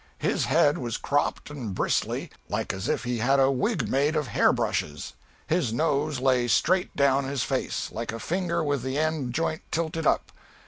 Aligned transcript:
His 0.17 0.45
head 0.45 0.79
was 0.79 0.97
cropped 0.97 1.51
and 1.51 1.75
bristly, 1.75 2.31
like 2.49 2.73
as 2.73 2.89
if 2.89 3.03
he 3.03 3.19
had 3.19 3.39
a 3.39 3.51
wig 3.51 3.87
made 3.87 4.15
of 4.15 4.29
hair 4.29 4.51
brushes. 4.51 5.13
His 5.45 5.71
nose 5.71 6.19
lay 6.19 6.47
straight 6.47 6.95
down 6.95 7.25
his 7.25 7.43
face, 7.43 7.91
like 7.91 8.11
a 8.11 8.17
finger 8.19 8.63
with 8.63 8.81
the 8.81 8.97
end 8.97 9.31
joint 9.35 9.61
tilted 9.71 10.07
up. 10.07 10.31